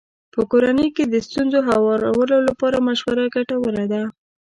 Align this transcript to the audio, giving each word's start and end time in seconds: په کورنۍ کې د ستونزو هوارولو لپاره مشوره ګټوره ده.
په 0.33 0.41
کورنۍ 0.51 0.87
کې 0.95 1.03
د 1.07 1.15
ستونزو 1.27 1.59
هوارولو 1.69 2.37
لپاره 2.47 2.85
مشوره 2.87 3.25
ګټوره 3.35 3.85
ده. 3.93 4.01